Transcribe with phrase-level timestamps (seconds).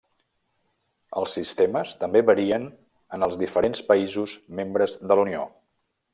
[1.21, 2.65] Els sistemes també varien
[3.19, 5.47] en els diferents països membres de la Unió.